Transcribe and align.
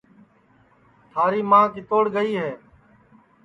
تھاری 1.11 1.41
ماں 1.49 1.65
کیتوڑ 1.73 2.03
گئی 2.15 2.31
ہے 2.41 2.51